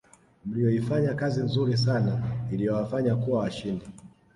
mliyoifanya 0.45 1.13
kazi 1.13 1.41
nzuri 1.43 1.77
sana 1.77 2.21
iliyowafanya 2.51 3.15
kuwa 3.15 3.39
washindi 3.39 3.85